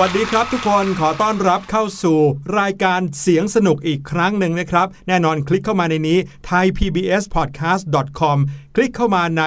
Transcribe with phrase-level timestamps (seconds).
[0.00, 2.18] วัสดีครับทุกคนขอต้อนรับเข้าสู่
[2.58, 6.18] รายการเสียงสนุกอีกครั้งหนึ่งนะครับ แน่นอนคลิกเข้ามาในนี้
[6.48, 8.38] thaipbspodcast.com
[8.74, 9.42] คลิกเข้ามาใน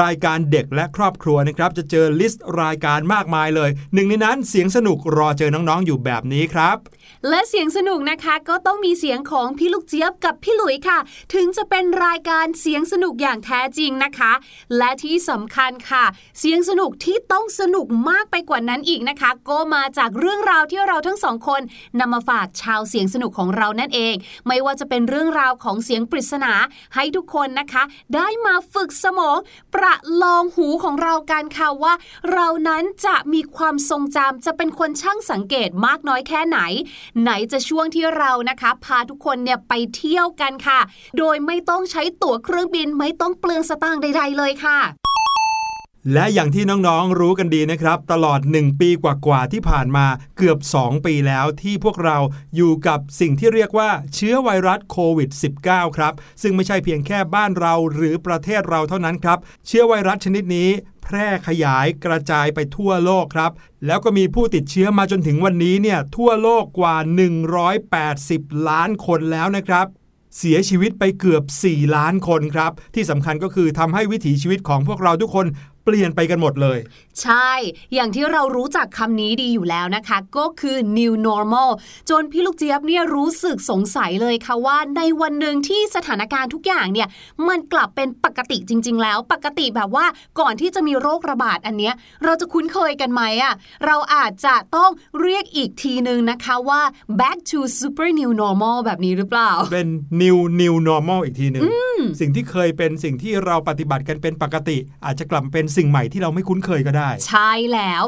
[0.00, 6.76] รายการเด็กและครอบครัวนะครับจะเจอลิสต์รายการมากมายเลย หนึ่งในนั้นเสียงสนุกรอเจอน้องๆอยู่แบบนี้ครับ
[7.28, 10.98] และเสียงสนุกนะคะก็ต้องมีเสียงของพี่ลูกเจี๊ยบกับพี่หลุยค่ะ
[11.34, 14.32] ถึงจะเป็นรายการเสียงสนุกอย่างแท้จริงนะคะ
[14.76, 16.04] และที่สำคัญค่ะ
[16.38, 21.62] เสียงสนุกที่ต้องสนุกมากไปกว่านั้นอีกนะคะ ก็มาจากเรื่องราวที่เราทั้งสองคน
[22.00, 24.14] นำมาฝากชาวเสียงสนุกของเรานั่นเอง
[24.46, 26.52] ไม่ว่าจะเป็นเรื่องราวของเสียงปริศนา
[26.94, 27.82] ให้ทุกคนนะคะ
[28.14, 29.36] ได้มาฝึกสมอง
[29.74, 29.92] ประ
[30.22, 31.94] ลองหูของเรากันค่ะว่า
[32.32, 36.58] เรานั้นจะมีความทรงจำจะเป็นคนช่างสังเกตมากน้อยแค่ไหน
[37.22, 40.80] ไหนจะช่วงที่เรานะคะ พาทุกคนเนี่ยไปเที่ยวกันค่ะ
[41.18, 45.11] โดยไม่ต้องใช้ตั๋วเครื่องบินไม่ต้องเปลืองสตางค์ใดๆเลยค่ะ
[46.12, 50.06] และอย่างที่น้องๆรู้กันดีนะครับ ตลอด 1 ปีกว่าๆที่ผ่านมา
[50.36, 52.18] เกือบ 2 ปีแล้วที่พวกเรา
[52.56, 55.30] อยู่กับสิ่งที่เรียกว่าเชื้อไวรัสโควิด
[55.64, 60.70] -19 ครับ ซึ่งไม่ใช่เพียงแค่บ้านเราหรือประเทศเราเท่านั้นครับ เชื้อไวรัสชนิดนี้
[61.02, 63.52] แพร่ขยายกระจายไปทั่วโลกครับ
[63.86, 66.96] แล้วก็มีผู้ติดเชื้อมาจนถึงวันนี้เนี่ยทั่วโลกกว่า
[67.82, 69.88] 180 ล้านคนแล้วนะครับ
[70.38, 75.46] เสียชีวิตไปเกือบ 4 ล้านคนครับ ที่สำคัญก็คือทำให้วิถีชีวิตของพวกเราทุกคน
[75.84, 76.78] เปลี่ยนไปกันหมดเลย
[77.22, 77.52] ใช่
[77.94, 81.70] อย่างที่เรารู้จักคำนี้ดีอยู่แล้วนะคะ ก็คือ new normal
[82.10, 87.08] จนพี่ลูกเจี๊ยบเนี่ยรู้สึกสงสัยเลยค่ะว่า ในวันหนึ่งที่สถานการณ์ทุกอย่างเนี่ย
[87.48, 90.06] มันกลับเป็นปกติจริง ๆ แล้ว ปกติแบบว่า
[90.40, 91.94] ก่อนที่จะมีโรคระบาดอันเนี้ย
[92.24, 93.54] เราจะคุ้นเคยกันไหมอะ
[93.86, 94.90] เราอาจจะต้อง
[95.20, 96.80] เรียกอีกทีนึงนะคะว่า
[97.20, 99.88] back to super new normal แบบนี้หรือเปล่า เป็น
[100.22, 101.62] new new normal อีกทีหนึ่ง
[102.20, 108.02] สิ่งที่เคยเป็นสิ่งที่เราปฏิบัติกันเป็นปกติ อาจจะกลับเป็นสิ่งใหม่ที่เราไม่คุ้นเคยก็ได้ ใช่แล้ว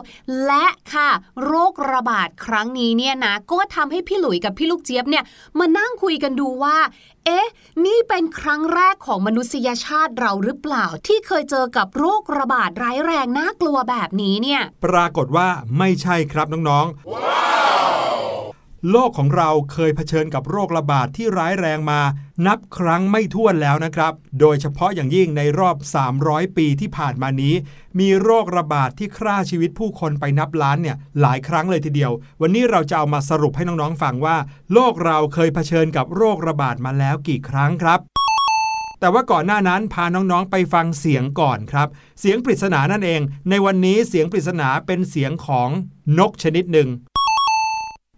[0.46, 1.10] และค่ะ
[1.44, 5.24] โรคระบาดครั้งนี้เนี่ยนะก็ทำให้พี่หลุยกับพี่ลูกเจี๊ยบเนี่ย
[5.58, 6.78] มานั่งคุยกันดูว่า
[7.26, 7.48] เอ๊ะ
[7.86, 17.53] นี่เป็นครั้งแรกของมนุษยชาติเราหรือเปล่า ที่เคยเจอกับโรคระบาดร้ายแรงน่ากลัวแบบนี้เนี่ย ปรากฏว่าไม่ใช่ครับน้องๆ
[18.90, 22.00] โลกของเราเคยเผชิญกับโรคระบาดที่ร้ายแรงมา
[22.46, 25.76] นับครั้งไม่ถ้วนแล้วนะครับ โดยเฉพาะอย่างยิ่งในรอบ
[26.16, 27.54] 300 ปีที่ผ่านมานี้
[28.00, 34.36] มีโรคระบาดที่ฆ่าชีวิตผู้คนไปนับล้านเนี่ยหลายครั้งเลยทีเดียว วันนี้เราจะเอามาสรุปให้น้องๆฟังว่า
[34.72, 38.00] โลกเราเคยเผชิญกับโรคระบาดมาแล้วกี่ครั้งครับ
[39.00, 41.88] แต่ว่าก่อนหน้านั้นพาน้องๆไปฟังเสียงก่อนครับ
[42.20, 43.20] เสียงปริศนานั่นเอง
[43.50, 45.68] ในวันนี้เสียงปริศนาเป็นเสียงของ
[46.18, 46.90] นกชนิดหนึ่ง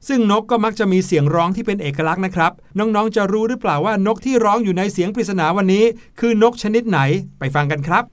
[0.08, 5.84] ซึ่งนกก็มักจะมีเสียงร้องที่เป็นเอกลักษณ์นะครับ น้องๆ จะรู้หรือเปล่าว่านกที่ร้องอยู่ในเสียงปริศนาวันนี้
[6.20, 6.98] คือนกชนิดไหน
[7.38, 8.04] ไปฟังกันครับ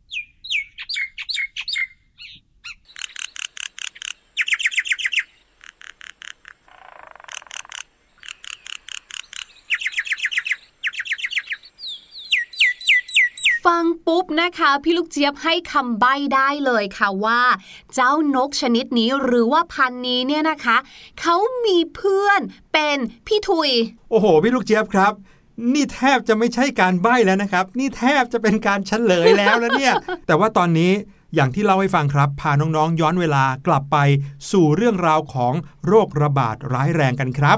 [13.65, 17.41] ฟัง ปุ๊บนะคะ พี่ลูกเจี๊ยบให้คำใบ้ได้เลยค่ะว่า
[17.93, 20.77] เจ้านกชนิดนี้หรือว่าพันธุ์นี้เนี่ยนะคะ
[21.21, 21.35] เขา
[21.65, 22.41] มีเพื่อน
[22.73, 22.97] เป็น
[23.27, 23.69] พี่ทุย
[24.09, 25.13] โอ้โห พี่ลูกเจี๊ยบครับ
[25.73, 29.93] นี่แทบจะไม่ใช่การใบ้แล้วนะครับ นี่แทบจะเป็นการเฉลยแล้วนะเนี่ย
[30.27, 30.91] แต่ว่าตอนนี้
[31.35, 33.97] อย่างที่เล่าให้ฟังครับ พาน้องๆย้อนเวลากลับไป
[34.51, 35.53] สู่เรื่องราวของ
[35.87, 37.57] โรคระบาดร้ายแรงกันครับ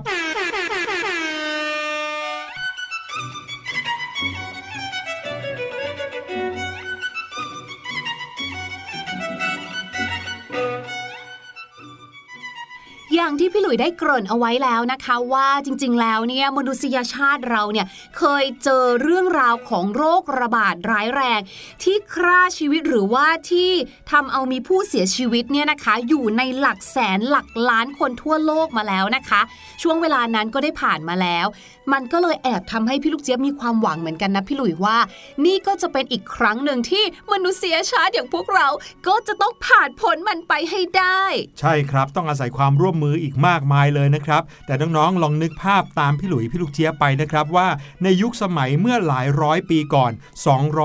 [13.39, 17.85] ที่พี่หลุยได้เกริ่นเอาไว้แล้วนะคะว่าจริง ๆ แล้วเนี่ยมนุษยชาติเราเนี่ย
[18.17, 21.39] เคยเจอเรื่องราวของโรคระบาดร้ายแรง
[21.83, 23.71] ที่ฆ่าชีวิตหรือว่าที่
[24.11, 29.41] ทำเอามีผู้เสียชีวิตเนี่ยนะคะ อยู่ในหลักแสนหลักล้านคนทั่วโลกมาแล้วนะคะ
[29.81, 31.45] ช่วงเวลานั้นก็ได้ผ่านมาแล้ว
[31.93, 34.97] มันก็เลยแอบทำให้พี่ลูกเจี๊ยบมีความหวังเหมือนกันนะพี่หลุยว่า
[35.45, 38.67] นี่ก็จะเป็นอีกครั้งหนึ่งที่มนุษยชาติอย่างพวกเรา
[39.07, 41.21] ก็จะต้องผ่านพ้นมันไปให้ได้
[41.59, 47.67] ใช่ครับต้องอาศัยความร่วมมืออีกมากมายเลยนะครับ แต่น้องๆลองนึกภาพตามพี่หลุยพี่ลูกเจี๊ยบไปนะครับว่า
[48.03, 50.11] ในยุคสมัยเมื่อหลายร้อยปีก่อน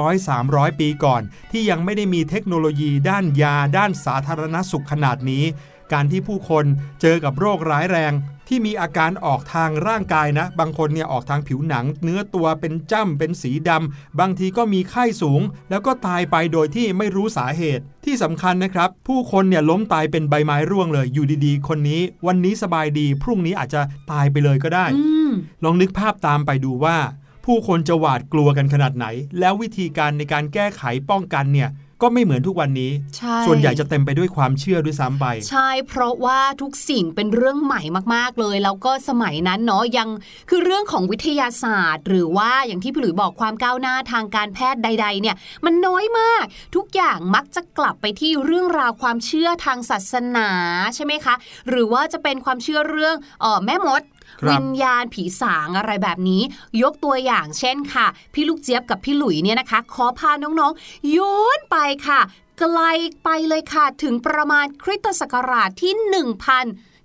[0.02, 5.44] 200-300 ปีก่อน ที่ยังไม่ได้มีเทคโนโลยีด้านยา ด้านสาธารณสุขขนาดนี้
[5.92, 6.64] การที่ผู้คน
[7.00, 8.12] เจอกับโรคร้ายแรง
[8.48, 23.82] ที่มีอาการออกทางร่างกายนะ บางคนเนี่ยออกทางผิวหนัง เนื้อตัวเป็นจ้ำเป็นสีดำ บางทีก็มีไข้สูง แล้วก็ตายไปโดยที่ไม่รู้สาเหตุ ที่สำคัญนะครับ ผู้คนเนี่ยล้มตายเป็นใบไม้ร่วงเลย อยู่ดีๆ คนนี้วันนี้สบายดี พรุ่งนี้อาจจะ
[24.12, 25.32] ตายไปเลยก็ได้อืม
[25.64, 26.96] ลองนึกภาพตามไปดูว่า
[27.44, 29.06] ผู้คนจะหวาดกลัวกันขนาดไหน
[29.38, 31.68] แล้ววิธีการในการแก้ไขป้องกันเนี่ย
[32.02, 37.82] ก็ไม่เหมือนทุกวันนี้ใช่ส่วนใหญ่จะเต็มไปด้วยความเชื่อด้วยซ้ำไป ใช่ เพราะว่าทุกสิ่งเป็นเรื่องใหม่
[38.14, 40.08] มากๆเลย แล้วก็สมัยนั้นเนาะยัง
[40.50, 46.44] คือเรื่องของวิทยาศาสตร์ หรือว่าอย่างที่พี่หลุยบอกความก้าวหน้าทางการแพทย์ใด ๆ เนี่ย มันน้อยมาก
[46.76, 50.48] ทุกอย่างมักจะกลับไปที่เรื่องราวความเชื่อทางศาสนา
[50.94, 51.34] ใช่ไหมคะ
[51.68, 54.10] หรือว่าจะเป็นความเชื่อเรื่องเออแม่มดครับ
[54.50, 56.42] วิญญาณผีสางอะไรแบบนี้
[56.82, 62.20] ยกตัวอย่างเช่นค่ะ พี่ลูกเจี๊ยบกับพี่หลุยเนี่ยนะคะ ขอพาน้องๆย้อนไปค่ะ
[62.58, 62.80] ไกล
[63.24, 65.92] ไปเลยค่ะ ถึงประมาณคริสตศักราชที่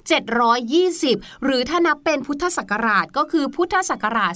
[0.05, 4.33] 720 หรือถ้านับเป็นพุทธศักราชก็คือพุทธศักราช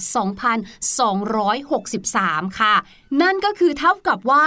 [1.68, 2.74] 2263 ค่ะ
[3.22, 4.44] นั่นก็คือเท่ากับว่า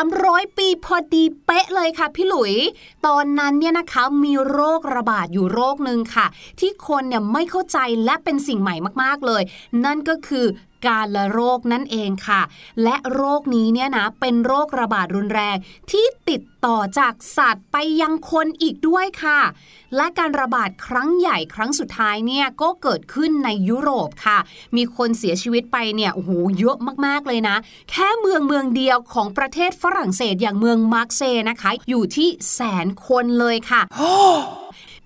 [0.00, 2.54] 300 ปีพอดีเป๊ะเลยค่ะพี่หลุย
[3.06, 6.26] ตอนนั้นเนี่ยนะคะมีโรคระบาดอยู่โรคหนึ่งค่ะ
[6.60, 9.42] ที่คนเนี่ยไม่เข้าใจและเป็นสิ่งใหม่มากๆเลย
[9.84, 10.46] นั่นก็คือ
[10.86, 12.42] การละโรคนั่นเองค่ะ
[12.82, 15.56] และโรคนี้เนี่ยนะเป็นโรคระบาดรุนแรง
[15.90, 19.40] ที่ติดต่อจากสัตว์ไปยังคนอีกด้วยค่ะ
[19.96, 24.38] และการระบาดครั้งใหญ่ครั้งสุดท้ายเนี่ยก็เกิดขึ้นในยุโรปค่ะ
[24.76, 27.56] มีคนเสียชีวิตไปเนี่ยโอ้โหเยอะมากๆเลยนะ
[27.90, 33.80] แค่เมืองเมืองเดียวของประเทศฝรั่งเศสอย่างเมืองมาร์กเซย์นะคะ อยู่ที่แสนคนเลยค่ะ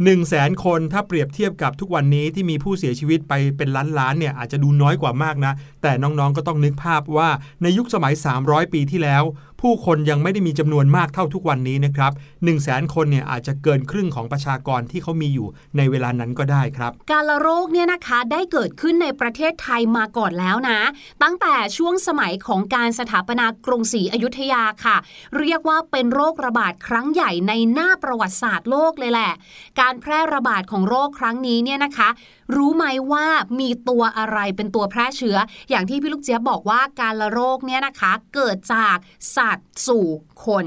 [0.03, 7.29] 1 0 0 0 0แสนคนถ้าเปรียบเทียบกับทุกวันนี้ที่มีผู้เสียชีวิตไปเป็นล้านล้านๆเนี่ยอาจจะดูน้อยกว่ามากนะ แต่น้องๆก็ต้องนึกภาพว่า
[7.63, 9.23] ในยุคสมัย 300 ปีที่แล้ว
[9.65, 20.79] ผู้คนยังไม่ได้มีจำนวนมากเท่าทุกวันนี้นะครับ1 0 0 0 0แสนคนเนี่ยอาจจะเกินครึ่งของประชากรที่เขามีอยู่ในเวลานั้นก็ได้ครับ การละโรคเนี่ยนะคะได้เกิดขึ้นในประเทศไทยมาก่อนแล้วนะ
[21.23, 24.97] ตั้งแต่ช่วงสมัยของการสถาปนากรุงศรีอยุธยาค่ะ
[25.39, 29.33] เรียกว่าเป็นโรคระบาดครั้งใหญ่ในหน้าประวัติศาสตร์โลกเลยแหละ
[29.81, 32.09] การแพร่ระบาดของโรคครั้งนี้เนี่ยนะคะ
[32.57, 33.27] รู้ไหมว่า
[33.61, 35.37] มีตัวอะไรเป็นตัวแพร่เชื้อ
[35.71, 38.97] อย่างที่พี่ลูกเจี๊ยบบอกว่าการละโรคเนี่ยนะคะ เกิดจาก
[39.37, 40.07] สัตว์สู่
[40.45, 40.67] คน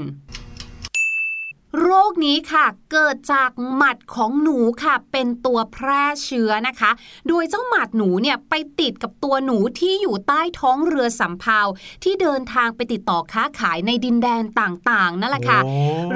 [1.82, 6.90] โรคนี้ค่ะ เกิดจากหมัดของหนูค่ะ เป็นตัวแพร่เชื้อนะคะ
[7.28, 11.60] โดยเจ้าหมัดหนูเนี่ยไปติดกับตัวหนูที่อยู่ใต้ท้องเรือสำเภา
[12.04, 15.74] ที่เดินทางไปติดต่อค้าขายในดินแดนต่างๆนั่นแหละค่ะโอ้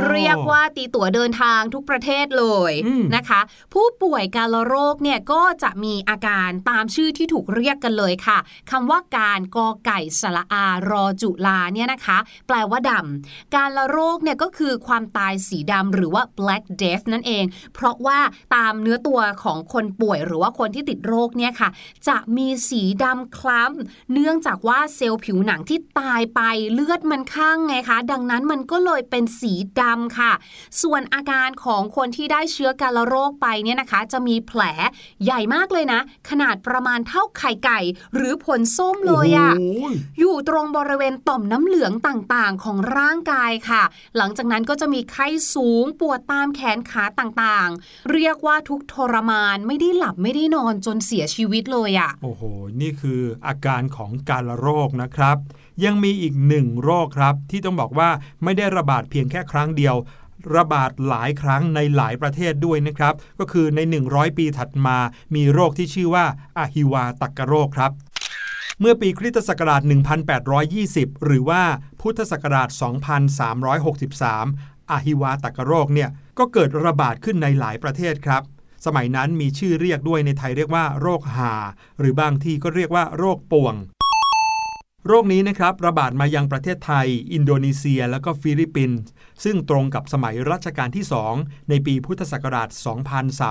[0.09, 3.41] เรียกว่าตีตั๋วเดินทางทุกประเทศเลยอืมนะคะ
[3.75, 8.39] ผู้ป่วยการละโรคเนี่ยก็จะมีอาการตามชื่อที่ถูกเรียกกันเลยค่ะ
[8.71, 17.45] คำว่าการกอไก่สระอารอจุลาเนี่ยนะคะ แปลว่าดำการละโรคเนี่ยก็คือความตายสีดำหรือว่า black death นั่นเอง
[17.75, 18.19] เพราะว่า
[18.55, 21.69] ตามเนื้อตัวของคนป่วยหรือว่าคนที่ติดโรคเนี่ยค่ะ
[22.09, 26.41] จะมีสีดำคล้ำ เนื่องจากว่าเซลล์ผิวหนังที่ตายไป
[26.73, 30.33] เลือดมันข้างไงคะ ดังนั้นมันก็เลยเป็นสีดำค่ะ
[30.83, 34.63] ส่วนอาการของคนที่ได้เชื้อการละโรคไปเนี่ยนะคะ จะมีแผล
[35.25, 37.81] ใหญ่มากเลยนะ ขนาดประมาณเท่าไข่ไก่
[38.15, 43.83] หรือผลส้มเลยอะโอ้ยอยู่ตรงบริเวณต่อมน้ำเหลืองต่างๆ ของร่างกายค่ะ
[44.17, 52.43] หลังจากนั้นก็จะมีไข้สูงปวดตามแขนขาต่างๆ เรียกว่าทุกทรมานไม่ได้หลับไม่ได้นอนจนเสียชีวิตเลยอะโอ้โห
[52.81, 55.37] นี่คืออาการของการโรคนะครับ
[55.85, 58.11] ยังมีอีกหนึ่งโรคครับ ที่ต้องบอกว่า
[58.45, 59.97] ไม่ได้ระบาดเพียงแค่ครั้งเดียว
[60.57, 63.81] ระบาดหลายครั้งในหลายประเทศด้วยนะครับ ก็คือใน
[64.11, 64.99] 100 ปีถัดมา
[65.35, 66.25] มีโรคที่ชื่อว่า
[66.59, 67.93] อะฮิวาตักกะโรคครับ
[68.81, 69.83] เมื่อปีคริสตศักราช
[70.53, 71.63] 1820 หรือว่า
[72.01, 72.69] พุทธศักราช
[73.71, 76.09] 2363 อาฮิวาตกกะโรคเนี่ย
[76.39, 78.43] ก็เกิดระบาดขึ้นในหลายประเทศครับ
[78.87, 81.53] สมัยนั้นมีชื่อเรียกด้วยในไทยเรียกว่า โรคหา
[81.99, 83.75] หรือบางที่ก็เรียกว่าโรคป่วง
[85.07, 89.09] โรคนี้นะครับระบาดมายังประเทศไทย อินโดนีเซีย และก็ฟิลิปปินส์
[89.45, 91.05] ซึ่งตรงกับสมัยรัชกาลที่
[91.37, 92.69] 2 ในปีพุทธศักราช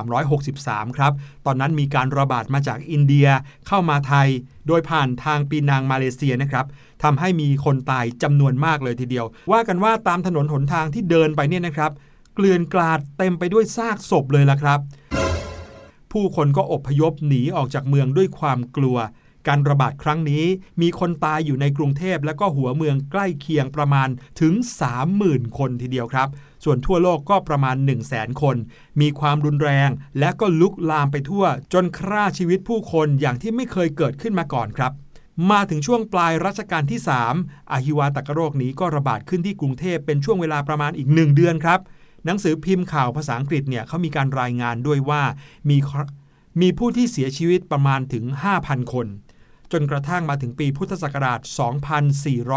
[0.07, 1.13] 2363 ครับ
[1.45, 3.27] ตอนนั้นมีการระบาดมาจากอินเดีย
[3.67, 4.27] เข้ามาไทย
[4.67, 6.65] โดยผ่านทางปีนังมาเลเซียนะครับ
[7.03, 11.91] ทำให้มีคนตายจำนวนมากเลยทีเดียว ว่ากันว่าตามถนนหนทางที่เดินไปเนี่ยนะครับ
[12.35, 14.79] เกลื่อนกลาดเต็มไปด้วยซากศพเลยละครับ
[16.11, 18.97] ผู้คนก็อบพยพหนีออกจากเมืองด้วยความกลัว
[19.47, 20.45] การระบาดครั้งนี้
[20.81, 24.09] มีคนตายอยู่ในกรุงเทพและก็หัวเมืองใกล้เคียงประมาณ
[24.41, 24.53] ถึง
[25.05, 26.27] 30,000 คนทีเดียวครับ
[26.63, 28.55] ส่วนทั่วโลกก็ประมาณ 1 0 0 0 0แสนคน
[29.01, 34.91] มีความรุนแรง และก็ลุกลามไปทั่ว จนฆ่าชีวิตผู้คนอย่างที่ไม่เคยเกิดขึ้นมาก่อนครับ
[35.51, 36.99] มาถึงช่วงปลายรัชกาลที่
[37.35, 41.79] 3อาฮิวาตกโรคนี้ก็ระบาดขึ้นที่กรุงเทพเป็นช่วงเวลาประมาณอีก 1 เดือนครับ
[42.25, 45.21] หนังสือพิมพ์ข่าวภาษาอังกฤษเนี่ยเขามีการรายงานด้วยว่า
[45.69, 45.77] มี
[46.61, 48.25] มีผู้ที่เสียชีวิตประมาณถึง
[48.59, 49.07] 5,000 คน
[49.73, 51.39] จนกระทั่งมาถึงปีพุทธศักราช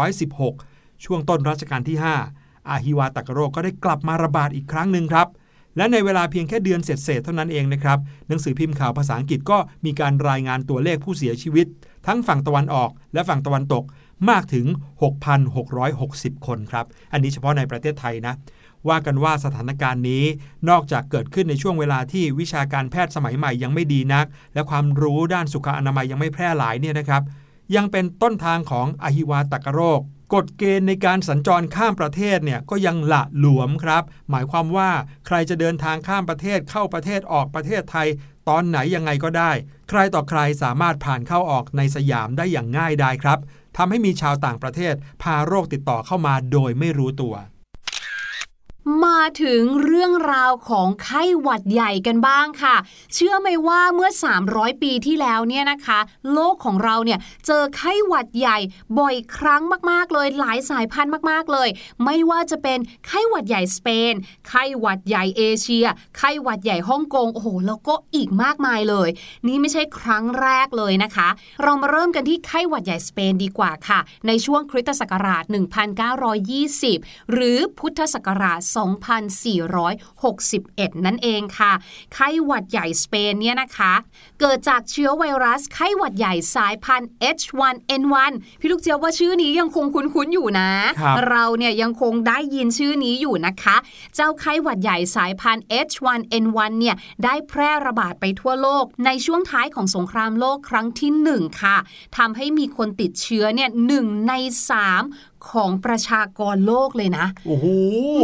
[0.09, 1.97] 2416 ช่วงต้นรัชกาลที่
[2.33, 5.27] 5 อาฮิวาตกโรคก็ได้กลับมาระบาดอีกครั้งหนึ่งครับ
[5.77, 11.67] และในเวลาเพียงแค่เดือนเศษเท่านั้นเองนะครับ หนังสือพิมพ์ข่าวภาษาอังกฤษก็มีการรายงานตัวเลขผู้เสียชีวิต
[12.07, 13.83] ทั้งฝั่งตะวันออกและฝั่งตะวันตก
[14.29, 14.65] มากถึง
[15.75, 18.33] 6,660 คนครับ อันนี้เฉพาะในประเทศไทยนะ
[18.89, 20.23] ว่ากันว่าสถานการณ์นี้
[20.69, 27.23] นอกจากเกิดขึ้นในช่วงเวลาที่วิชาการแพทย์สมัยใหม่ยังไม่ดีนัก และความรู้ด้านสุขอนามัยยังไม่แพร่หลายเนี่ยนะครับ
[27.75, 30.01] ยังเป็นต้นทางของอหิวาตกโรค
[30.33, 34.89] กฎเกณฑ์ในการสัญจรข้ามประเทศเนี่ยก็ยังละหลวมครับ หมายความว่า
[35.27, 38.07] ใครจะเดินทางข้ามประเทศเข้าประเทศออกประเทศไทย
[38.49, 39.51] ตอนไหนยังไงก็ได้
[39.89, 43.39] ใครต่อใครสามารถผ่านเข้าออกในสยามได้อย่างง่ายดายครับ
[43.77, 47.35] ทำให้มีชาวต่างประเทศพาโรคติดต่อเข้ามาโดยไม่รู้ตัว
[49.05, 52.75] มาถึงเรื่องราวของไข้หวัดใหญ่กันบ้างค่ะ
[53.13, 54.09] เชื่อไหมว่าเมื่อ
[54.45, 55.99] 300 ปีที่แล้วเนี่ยนะคะ
[56.33, 58.57] โลกของเราเนี่ยเจอไข้หวัดใหญ่
[58.99, 59.61] บ่อยครั้ง
[59.91, 61.69] มากๆเลย หลายสายพันธุ์มากๆเลย
[62.03, 64.13] ไม่ว่าจะเป็นไข้หวัดใหญ่สเปน
[64.47, 65.85] ไข้หวัดใหญ่เอเชีย
[66.17, 69.09] ไข้หวัดใหญ่ฮ่องกง โอ้โห แล้วก็อีกมากมายเลย
[69.47, 71.27] นี่ไม่ใช่ครั้งแรกเลยนะคะ
[71.63, 75.43] เรามาเริ่มกันที่ไข้หวัดใหญ่สเปนดีกว่าค่ะ ในช่วงคริสตศักราช
[76.37, 81.73] 1920 หรือพุทธศักราช2461 นั่นเองค่ะ
[82.13, 83.93] ไข้หวัดใหญ่สเปนเนี่ยนะคะ
[84.39, 90.69] เกิดจากเชื้อไวรัสไข้หวัดใหญ่สายพันธุ์ H1N1 พี่ลูกเจียวว่าชื่อนี้ยังคงคุ้นๆอยู่นะ
[91.29, 93.75] เราเนี่ยยังคงได้ยินชื่อนี้อยู่นะคะ
[94.15, 101.77] เจ้าไข้หวัดใหญ่สายพันธุ์ H1N1 เนี่ยได้แพร่ระบาดไปทั่วโลก ในช่วงท้ายของสงครามโลกครั้งที่ 1 ค่ะ
[102.17, 103.91] ทำให้มีคนติดเชื้อเนี่ยห
[104.27, 104.33] ใน
[104.79, 107.65] 3 ของประชากรโลกเลยนะโอ้โห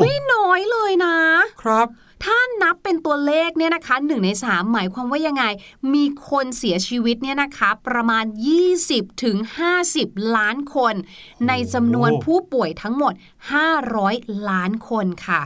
[0.01, 1.15] ไม่น้อยเลยนะ
[1.61, 1.87] ครับ
[2.23, 5.43] ถ้านับเป็นตัวเลขเนี่ยนะคะหนึ่งในสามหมายความว่ายังไง
[5.93, 8.25] มีคนเสียชีวิตเนี่ยนะคะ ประมาณ
[8.73, 9.37] 20ถึง
[9.85, 10.95] 50 ล้านคน
[11.47, 13.13] ในจำนวนผู้ป่วยทั้งหมด
[13.81, 15.41] 500 ล้านคนค่ะ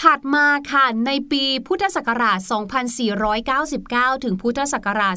[0.00, 2.38] ถัดมาค่ะในปีพุทธศักราช
[3.32, 5.16] 2499 ถึงพุทธศักราช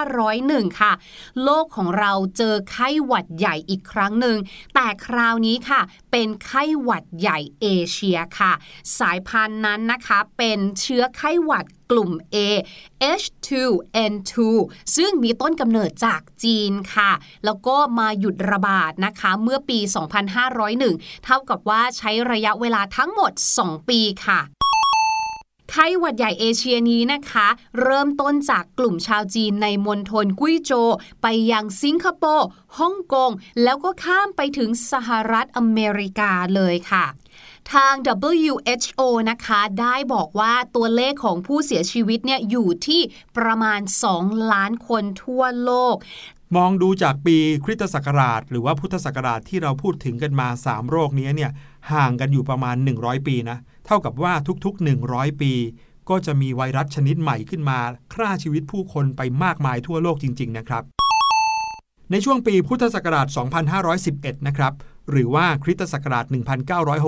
[0.00, 0.92] 2501 ค่ะ
[1.42, 4.38] โลกของเราเจอไข้หวัดใหญ่อีกครั้งหนึ่ง
[4.74, 5.80] แต่คราวนี้ค่ะ
[6.10, 8.52] เป็นไข้หวัดใหญ่เอเชียค่ะ
[8.98, 12.36] สายพันธุ์นั้นนะคะ เป็นเชื้อไข้หวัดกลุ่ม A
[13.20, 14.32] H2N2
[14.96, 17.10] ซึ่งมีต้นกำเนิดจากจีนค่ะ
[17.44, 19.78] แล้วก็มาหยุดระบาดนะคะเมื่อปี
[20.52, 24.40] 2501 เท่ากับว่าใช้ระยะเวลาทั้งหมด 2 ปีค่ะ
[25.70, 27.46] ไข้หวัดใหญ่เอเชียนี้นะคะ
[27.80, 30.72] เริ่มต้นจากกลุ่มชาวจีนในมณฑลกุ้ยโจ
[31.22, 33.30] ไปยังสิงคโปร์ฮ่องกง
[33.62, 37.04] แล้วก็ข้ามไปถึงสหรัฐอเมริกาเลยค่ะ
[37.72, 37.94] ทาง
[38.32, 39.00] WHO
[39.30, 43.00] นะคะ ได้บอกว่าตัวเลขของผู้เสียชีวิตเนี่ยอยู่ที่
[43.36, 43.80] ประมาณ
[44.16, 45.96] 2 ล้านคนทั่วโลก
[46.56, 51.50] มองดูจากปีคริสตศักราช หรือว่าพุทธศักราชที่เราพูดถึงกันมา 3 โรคนี้เนี่ย
[51.92, 54.32] ห่างกันอยู่ประมาณ 100 ปีนะเท่ากับว่า
[54.64, 55.52] ทุกๆ 100 ปี
[56.08, 57.78] ก็จะมีไวรัสชนิดใหม่ขึ้นมา
[58.12, 60.82] ฆ่าชีวิตผู้คนไปมากมายทั่วโลกจริง ๆ นะครับ
[62.10, 63.26] ในช่วงปีพุทธศักราช
[63.86, 64.72] 2511 นะครับ
[65.10, 66.24] หรือว่าคริสตศักราช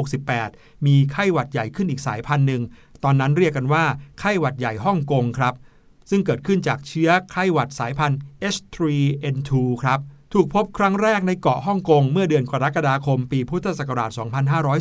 [0.03, 2.63] 1968 มีไข้หวัดใหญ่ขึ้นอีกสายพันธุ์หนึ่ง
[3.05, 3.85] ตอนนั้นเรียกกันว่า
[4.21, 5.55] ไข้หวัดใหญ่ฮ่องกงครับ
[6.11, 8.19] ซึ่งเกิดขึ้นจากเชื้อไข้หวัดสายพันธุ์
[8.55, 10.01] H3N2 ครับ
[10.35, 14.11] ถูกพบครั้งแรกในเกาะฮ่องกงเมื่อเดือนกรกฎาคมปีพุทธศักราช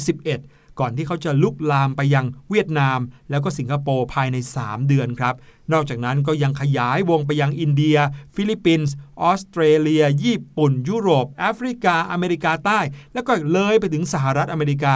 [0.04, 5.36] 2511 ก่อนที่เขาจะลุกลามไปยังเวียดนาม แล้วก็สิงคโปร์ภายใน 3 เดือนครับ
[5.74, 7.98] นอกจากนั้นก็ยังขยายวงไปยังอินเดีย
[8.36, 12.80] ฟิลิปปินส์ออสเตรเลีย ญี่ปุ่น ยุโรป แอฟริกา อเมริกาใต้
[13.14, 14.96] แล้วก็เลยไปถึงสหรัฐอเมริกา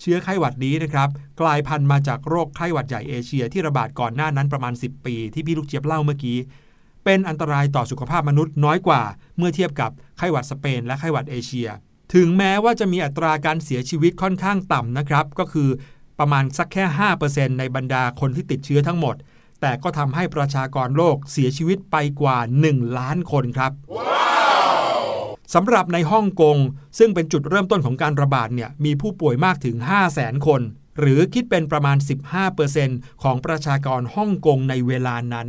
[0.00, 1.08] เชื้อไข้หวัดนี้นะครับ
[1.40, 6.38] กลายพันธุ์มาจากโรคไข้หวัดใหญ่เอเชียที่ระบาดก่อนหน้านั้นประมาณ 10 ปี ที่พี่ลูกเจี๊ยบเล่าเมื่อกี้
[7.04, 9.02] เป็นอันตรายต่อสุขภาพมนุษย์น้อยกว่า
[9.38, 11.68] เมื่อเทียบกับไข้หวัดสเปนและไข้หวัดเอเชีย
[12.14, 15.68] ถึงแม้ว่าจะมีอัตราการเสียชีวิตค่อนข้างต่ำนะครับ ก็คือ
[16.18, 16.84] ประมาณสักแค่
[17.22, 19.16] 5%ในบรรดาคนที่ติดเชื้อทั้งหมด
[19.60, 22.38] แต่ก็ทำให้ประชากรโลกเสียชีวิตไปกว่า
[22.68, 24.06] 1 ล้านคนครับ wow!
[25.54, 26.56] สำหรับในฮ่องกง
[26.98, 30.60] ซึ่งเป็นจุดเริ่มต้นของการระบาดเนี่ยมีผู้ป่วยมากถึง 5 0 0แสนคน
[31.00, 31.96] หรือคิดเป็นประมาณ
[32.60, 35.48] 15%ของประชากรฮ่องกงในเวลานั้น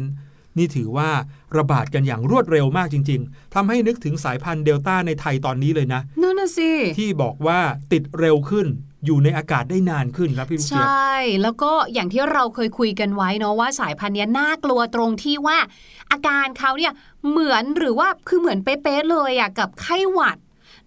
[0.58, 1.10] นี่ถือว่า
[1.58, 7.60] ระบาดกันอย่างรวดเร็วมากจริง ๆทำให้นึกถึงสายพันธุ์เดลต้าในไทยตอนนี้เลยนะนั่นน่ะสิที่บอกว่า
[7.92, 8.68] ติดเร็วขึ้น
[9.06, 15.58] อยู่ในอากาศได้นานขึ้นครับพี่ลูกเจี๊ยบใช่ แล้วก็อย่างที่เราเคยคุยกันไว้เนาะว่าสายพันธุ์นี้น่ากลัวตรงที่ว่า
[16.12, 16.94] อาการเขาเนี่ย
[17.30, 20.38] เหมือนหรือว่าคือเหมือนเป๊ะเลยอะกับไข้หวัด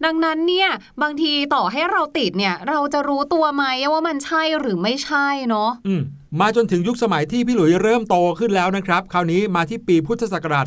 [0.04, 0.68] ดังนั้นเนี่ย
[1.02, 6.02] บางทีต่อให้เราติดเนี่ย เราจะรู้ตัวไหมว่ามันใช่หรือไม่ใช่เนาะม
[6.40, 10.66] มาจนถึงยุคสมัยที่พี่หลุยเริ่มโตขึ้นแล้วนะครับ คราวนี้มาที่ปีพุทธศักราช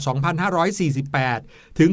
[0.94, 1.90] 2548 ถึง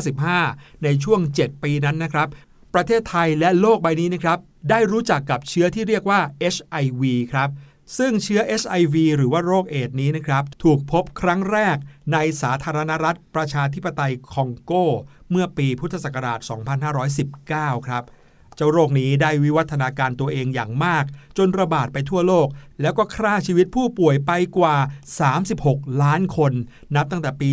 [0.00, 2.28] 2555 ในช่วง 7 ปีนั้นนะครับ
[2.74, 4.38] ประเทศไทยและโลกใบนี้นะครับ
[4.70, 6.20] ได้รู้จักกับเชื้อที่เรียกว่า
[6.54, 7.48] HIV ครับ
[7.98, 11.76] ซึ่งเชื้อ HIV หรือว่าโรคเอดส์นี้นะครับ ถูกพบครั้งแรก
[12.12, 14.72] ในสาธารณรัฐประชาธิปไตยคองโก
[15.30, 16.40] เมื่อปีพุทธศักราช
[17.14, 18.04] 2519 ครับ
[18.56, 21.04] เจ้าโรคนี้ได้วิวัฒนาการตัวเองอย่างมาก
[21.38, 22.48] จนระบาดไปทั่วโลก
[22.80, 24.76] แล้วก็ฆ่าชีวิตผู้ป่วยไปกว่า
[25.40, 26.52] 36 ล้านคน
[26.96, 27.50] นับตั้งแต่ปี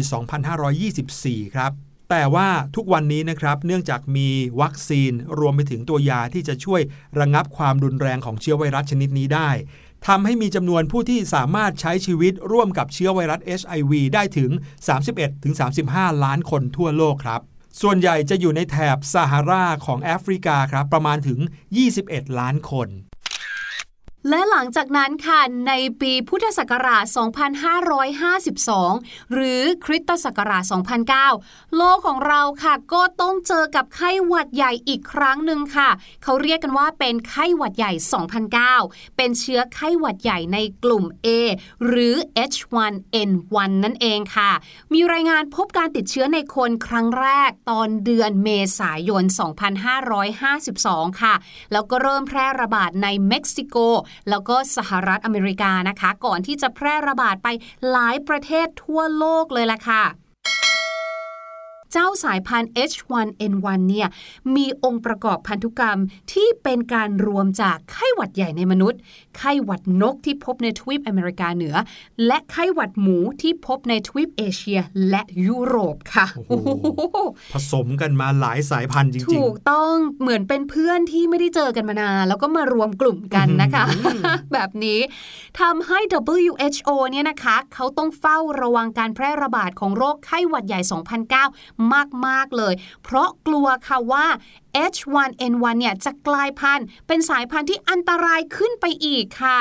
[0.75, 1.71] 2524 ครับ
[2.09, 4.29] แต่ว่าทุกวันนี้นะครับเนื่องจากมี
[4.61, 6.81] วัคซีนรวมไปถึงตัวยาที่จะช่วย
[7.19, 9.49] ระงับความรุนแรงของเชื้อไวรัสชนิดนี้ได้
[10.07, 14.51] ทำให้มีจำนวนผู้ที่สามารถใช้ชีวิตร่วมกับเชื้อไวรัส HIV ได้ถึง
[15.37, 17.41] 31-35 ล้านคนทั่วโลกครับ
[17.81, 21.39] ส่วนใหญ่จะอยู่ในแถบซาฮาราของแอฟริกาครับประมาณถึง
[21.89, 22.89] 21 ล้านคน
[24.29, 27.05] และหลังจากนั้นค่ะในปีพุทธศักราช
[27.97, 30.63] 2552 หรือคริสตศักราช
[31.19, 35.89] 2009 โลกของเราค่ะก็ต้องเจอกับไข้หวัดใหญ่อีกครั้งหนึ่งค่ะ
[36.23, 37.91] เขาเรียกกันว่าเป็นไข้หวัดใหญ่
[38.55, 41.27] 2009 เป็นเชื้อไข้หวัดใหญ่ในกลุ่ม A
[41.85, 42.15] หรือ
[42.51, 44.51] H1N1 นั่นเองค่ะ
[44.93, 49.23] มีรายงานพบการติดเชื้อในคนครั้งแรกตอนเดือนเมษายน
[50.41, 51.35] 2552 ค่ะ
[51.71, 53.77] แล้วก็เริ่มแพร่ระบาดในเม็กซิโก
[54.29, 57.47] แล้วก็สหรัฐอเมริกานะคะ ก่อนที่จะแพร่ระบาดไป
[57.91, 60.03] หลายประเทศทั่วโลกเลยล่ะค่ะ
[61.91, 64.07] เจ้าสายพันธุ์ H1N1 เนี่ย
[64.55, 65.99] มีองค์ประกอบพันธุกรรม
[66.33, 68.99] ที่เป็นการรวมจากไข้หวัดใหญ่ในมนุษย์
[69.37, 71.75] ไข้หวัดนกที่พบในทวีปอเมริกาเหนือ
[72.25, 76.27] และไข้หวัดหมูที่พบในทวีปเอเชียและยุโรปค่ะ
[77.53, 83.83] ผสมกันมาหลายสายพันธุ์จริงๆ ถูกต้องเหมือนเป็นเพื่อนที่ไม่ได้เจอกันมานานแล้วก็มารวมกลุ่มกันนะคะ
[84.53, 84.99] แบบนี้
[85.59, 85.99] ทำให้
[86.35, 90.79] WHO เนี่ยนะคะ เขาต้องเฝ้าระวังการแพร่ระบาดของโรคไข้หวัดใหญ่
[91.35, 91.76] 2009
[92.27, 94.25] มาก ๆ เลย เพราะกลัวค่ะว่า
[94.93, 99.59] H1N1 เนี่ยจะกลายพันธุ์ เป็นสายพันธุ์ที่อันตรายขึ้นไปอีกค่ะ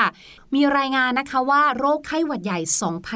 [0.55, 2.59] มีรายงานนะคะว่าโรคไข้หวัดใหญ่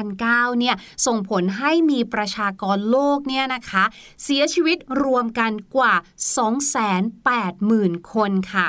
[0.02, 3.84] 2009 เนี่ย ส่งผลให้มีประชากรโลกเนี่ยนะคะ
[4.24, 5.94] เสียชีวิตรวมกันกว่า
[7.98, 8.68] 280,000 คนค่ะ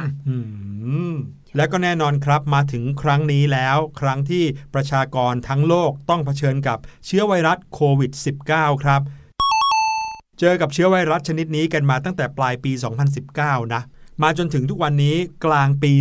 [1.55, 4.43] และก็แน่นอนครับมาถึงครั้งนี้แล้ว ครั้งที่
[4.73, 8.11] ประชากรทั้งโลกต้องเผชิญกับเชื้อไวรัสโควิด
[8.47, 9.01] -19 ครับ
[10.39, 12.71] เจอกับเชื้อไวรัสชนิดนี้กันมาตั้งแต่ปลายปี
[13.23, 13.81] 2019 นะ
[14.21, 15.15] มาจนถึงทุกวันนี้
[15.45, 15.91] กลางปี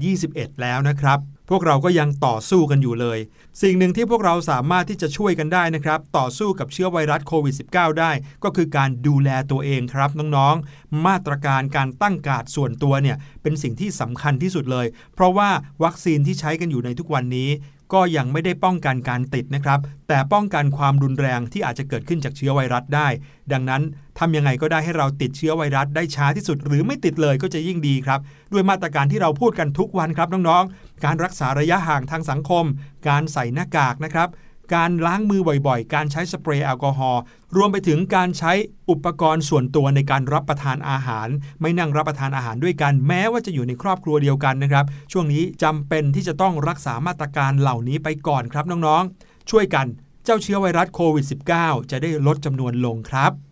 [0.00, 1.18] 2021 แล้วนะครับ
[1.50, 3.18] พวกเราก็ยังต่อสู้กันอยู่เลย
[3.62, 8.12] สิ่งหนึ่งที่พวกเราสามารถที่จะช่วยกันได้นะครับ ต่อสู้กับเชื้อไวรัสโควิด -19 ได้
[8.44, 15.50] ก็คือการดูแลตัวเองครับน้องๆ มาตรการการตั้งกาดส่วนตัวเนี่ยเป็นสิ่งที่สำคัญที่สุดเลย เพราะว่า
[15.84, 17.50] วัคซีนที่ใช้กันอยู่ในทุกวันนี้
[17.92, 23.08] ก็ยังไม่ได้ป้องกันการติดนะครับ แต่ป้องกันความรุนแรงที่อาจจะเกิดขึ้นจากเชื้อไวรัสได้
[23.52, 23.82] ดังนั้น
[24.18, 28.20] ทำยังไงก็ได้ให้เราติดเชื้อไวรัสได้ช้าที่สุด หรือไม่ติดเลยก็จะยิ่งดีครับ
[28.52, 32.64] ด้วยมาตรการที่เราพูดกันทุกวันครับน้องๆ การรักษาระยะห่างทางสังคม
[33.08, 34.28] การใส่หน้ากากนะครับ
[34.74, 37.22] การล้างมือบ่อยๆ การใช้สเปรย์แอลกอฮอล์
[37.56, 38.52] รวมไปถึงการใช้
[38.90, 41.28] อุปกรณ์ส่วนตัวในการรับประทานอาหาร
[41.60, 49.86] ไม่นั่งรับประทานอาหารด้วยกัน แม้ว่าจะอยู่ในครอบครัวเดียวกันนะครับ ช่วงนี้จำเป็นที่จะต้องรักษามาตรการเหล่านี้ไปก่อนครับน้องๆ ช่วยกัน
[50.24, 51.26] เจ้าเชื้อไวรัสโควิด
[51.58, 53.49] -19 จะได้ลดจำนวนลงครับ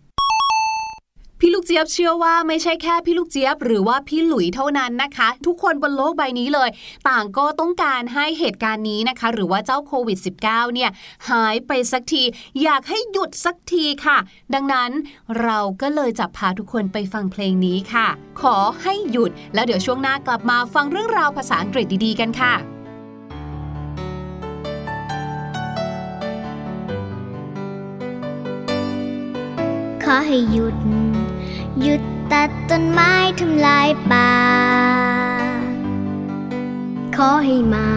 [1.41, 6.69] พี่ลูกเจี๊ยบเชื่อว่าไม่ใช่แค่พี่ลูกเจี๊ยบหรือว่าพี่หลุยเท่านั้นนะคะ ทุกคนบนโลกใบนี้เลย
[7.09, 10.89] ต่างก็ต้องการให้เหตุการณ์นี้นะคะ หรือว่าเจ้าโควิด -19 เนี่ย
[11.29, 12.23] หายไปสักที
[12.63, 14.17] อยากให้หยุดสักทีค่ะ
[14.53, 14.91] ดังนั้น
[15.41, 18.07] เราก็เลยจะพาทุกคนไปฟังเพลงนี้ค่ะ
[18.41, 22.55] ขอให้หยุดแล้วเดี๋ยวช่วงหน้ากลับมาฟังเรื่องราวภาษาอังกฤษดีๆ กันค่ะ
[30.03, 30.75] ขอให้หยุด
[31.83, 34.31] หยุดตัดต้นไม้ทำลายป่า
[37.15, 37.89] ขอให้มา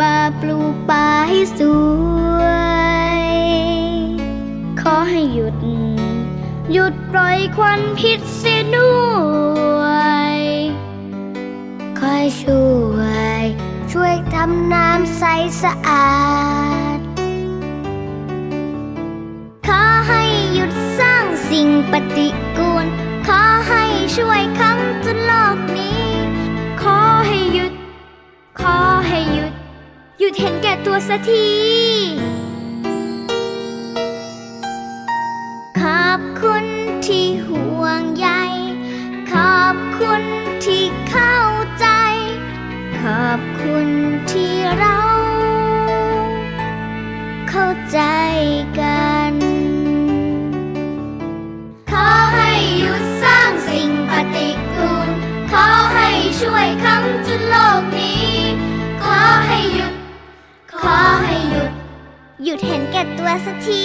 [0.00, 1.60] มาปลูกป่าให้ส
[2.40, 2.42] ว
[3.20, 3.22] ย
[4.80, 5.56] ขอให้หยุด
[6.72, 8.92] หยุดปล่อยควันพิษเสียด้
[9.80, 9.82] ว
[10.34, 10.36] ย
[12.00, 12.62] คอยช่
[12.94, 12.96] ว
[13.40, 13.42] ย
[13.92, 15.22] ช่วยทำน้ำใส
[15.62, 16.06] สะอา
[16.96, 20.19] ดสิ่ง
[24.16, 26.06] ช่วยคำจนโลกนี้
[26.82, 27.72] ขอให้หยุด
[28.60, 29.52] ขอให้หยุด
[30.18, 31.48] หยุดเห็นแก่ตัวสักที
[35.80, 36.64] ขอบคุณ
[37.06, 38.28] ที่ห่วงใย
[39.32, 40.22] ขอบคุณ
[40.64, 41.38] ที่เข้า
[41.80, 41.86] ใจ
[43.00, 43.88] ขอบคุณ
[44.30, 44.98] ที่เรา
[47.50, 48.00] เข้าใจ
[56.40, 58.30] ช่วยคำจุดโลกนี้
[59.02, 59.94] ขอให้หยุด
[60.72, 61.70] ขอให้หยุด
[62.44, 63.84] หยุดเห็นแก่ตัวสักที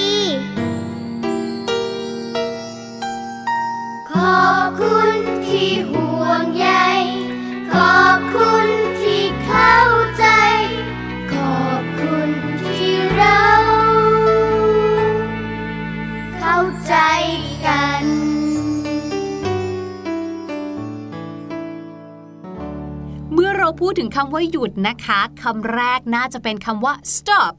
[23.98, 27.56] ถึงคำว่าหยุดนะคะคำแรกน่าจะเป็นคำว่า stop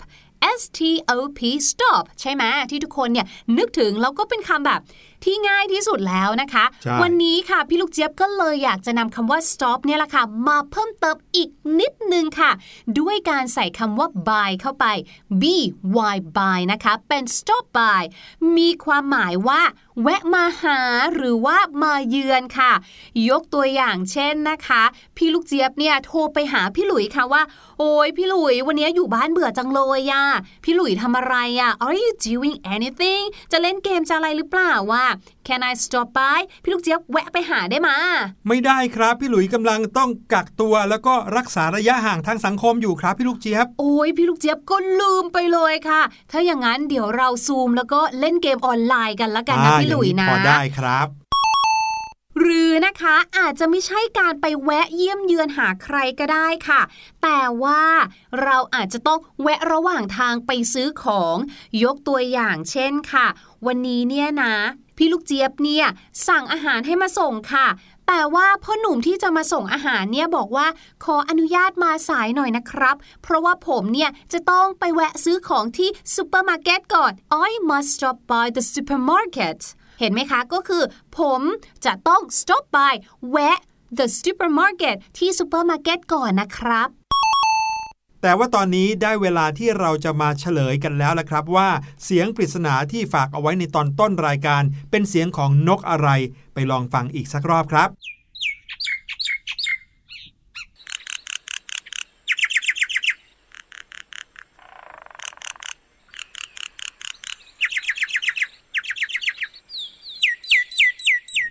[0.61, 0.81] S T
[1.16, 3.27] O P stop ใช่ไหมที่ทุกคนเนี่ย
[3.59, 4.81] นึกถึงแล้วก็เป็นคำแบบ
[5.24, 11.50] ที่ง่ายที่สุดแล้วนะคะใช่วันนี้ค่ะพี่ลูกเจี๊ยบก็เลยอยากจะนำคำว่า stop เนี่ยแหละค่ะ มาเพิ่มเติมอีก
[11.81, 12.50] นิดนึงค่ะ
[12.98, 14.87] ด้วยการใส่คำว่า by เข้าไป
[15.42, 15.44] b
[16.14, 18.02] y by นะคะ เป็น stop by
[18.57, 19.61] มีความหมายว่า
[20.02, 20.81] แวะมาหา
[21.14, 22.72] หรือว่ามาเยือนค่ะ
[23.29, 24.83] ยกตัวอย่างเช่นนะคะ
[25.16, 27.42] พี่ลูกเจี๊ยบเนี่ยโทรไปหาพี่หลุยค่ะว่า
[27.79, 30.24] โอ้ยพี่หลุยวันนี้อยู่บ้านเบื่อจังเลยอะ
[30.64, 35.07] พี่หลุยทำอะไรอะ Are you doing anything จะเล่นเกมจะอะไรหรือเปล่าวะ
[35.46, 37.96] Can I stop by พี่ลูกเจี๊ยบแวะไปหาได้มา
[38.48, 51.09] ไม่ได้ครับ พี่หลุยกำลังต้องกักตัวแล้วก็รักษาระยะห่างทางสังคมอยู่ครับพี่ลูกเจี๊ยบ โอ้ยพี่ลูกเจี๊ยบก็ลืมไปเลยค่ะ ถ้าอย่างนั้นเดี๋ยวเราซูมแล้วก็เล่นเกมออนไลน์กันละกันนะอ่าพี่หลุยางนะพอได้ครับ
[52.40, 56.81] หรือนะคะอาจจะไม่ใช่การไปแวะเยี่ยมเยือนหาใครก็ได้ค่ะ
[57.22, 57.83] แต่ว่า
[58.42, 61.37] เราอาจจะต้องแวะระหว่างทางไปซื้อของ
[61.85, 63.26] ยกตัวอย่างเช่นค่ะ
[63.66, 64.55] วันนี้เนี่ยนะ
[64.97, 65.87] พี่ลูกเจี๊ยบเนี่ย
[66.29, 67.66] สั่งอาหารให้มาส่งค่ะ
[68.09, 70.66] แต่ว่าพ่อหนุ่มที่จะมาส่งอาหารเนี่ยบอกว่า
[71.05, 77.12] ขออนุญาตมาสายหน่อยนะครับ เพราะว่าผมเนี่ยจะต้องไปแวะซื้อของที่ซูเปอร์มาร์เก็ตก่อน
[77.49, 79.59] I must stop by the supermarket
[80.01, 80.83] เห็นไหมคะก็คือ
[81.19, 81.40] ผม
[81.85, 82.95] จะต้อง stop by
[83.31, 83.59] แวะ
[83.99, 87.06] the supermarket ที่ซูเปอร์มาร์เก็ตก่อนนะครับ
[88.27, 91.69] แต่ว่าตอนนี้ได้เวลาที่เราจะมาเฉลยกันแล้วละครับว่า
[92.05, 96.09] เสียงปริศนาที่ฝากเอาไว้ในตอนต้นรายการ เป็นเสียงของนกอะไร
[96.55, 97.89] ไปลองฟังอีกสักรอบครับ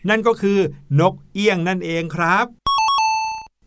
[0.10, 0.60] นั่นก็คือ
[1.00, 2.64] นกเอี้ยงนั่นเองครับ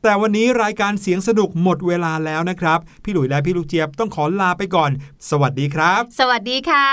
[0.03, 4.91] แต่วันนี้รายการเสียงสนุกหมดเวลาแล้วนะครับ พี่หลุยและพี่ลูกเจี๊ยบต้องขอลาไปก่อน
[5.31, 6.89] สวัสดีครับ สวัสดีค่ะ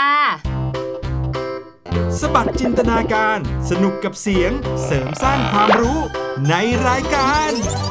[2.19, 3.37] สบัดจินตนาการ
[3.69, 4.51] สนุกกับเสียง
[4.85, 5.99] เสริมสร้างความรู้
[6.49, 6.53] ใน
[6.87, 7.84] รายการเสียงสนุก